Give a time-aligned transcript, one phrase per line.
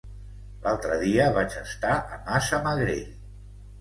[0.63, 3.07] L'altre dia vaig estar a Massamagrell.